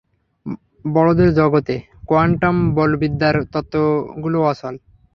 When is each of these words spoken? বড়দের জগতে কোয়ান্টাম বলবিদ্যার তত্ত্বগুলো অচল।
বড়দের 0.85 1.29
জগতে 1.35 1.75
কোয়ান্টাম 2.09 2.55
বলবিদ্যার 2.77 3.35
তত্ত্বগুলো 3.53 4.37
অচল। 4.43 4.75